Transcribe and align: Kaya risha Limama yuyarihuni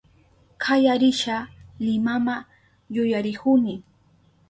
Kaya 0.57 0.93
risha 1.01 1.37
Limama 1.85 2.37
yuyarihuni 2.95 3.83